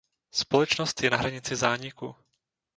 Společnost 0.31 1.03
je 1.03 1.09
na 1.09 1.17
hranici 1.17 1.55
zániku. 1.55 2.15